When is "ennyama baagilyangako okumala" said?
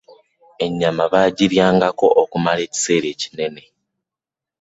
0.65-2.61